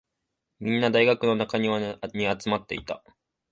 [0.59, 1.93] みんな、大学の中庭に
[2.25, 3.03] 集まっていた。